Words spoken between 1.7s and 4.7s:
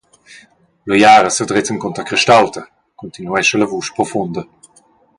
encunter Crestaulta», cuntinuescha la vusch profunda.